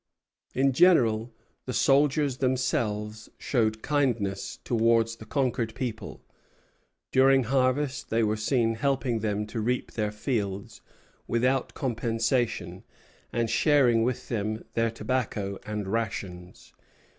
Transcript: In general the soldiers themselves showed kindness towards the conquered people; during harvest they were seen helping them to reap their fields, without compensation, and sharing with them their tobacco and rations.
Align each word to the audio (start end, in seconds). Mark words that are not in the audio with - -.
In 0.55 0.71
general 0.73 1.31
the 1.67 1.75
soldiers 1.75 2.37
themselves 2.37 3.29
showed 3.37 3.83
kindness 3.83 4.57
towards 4.63 5.17
the 5.17 5.27
conquered 5.27 5.75
people; 5.75 6.23
during 7.11 7.43
harvest 7.43 8.09
they 8.09 8.23
were 8.23 8.35
seen 8.35 8.73
helping 8.73 9.19
them 9.19 9.45
to 9.45 9.59
reap 9.59 9.91
their 9.91 10.11
fields, 10.11 10.81
without 11.27 11.75
compensation, 11.75 12.83
and 13.31 13.47
sharing 13.47 14.01
with 14.01 14.27
them 14.27 14.65
their 14.73 14.89
tobacco 14.89 15.59
and 15.67 15.87
rations. 15.87 16.73